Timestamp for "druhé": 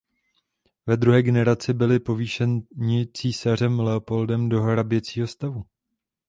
0.97-1.21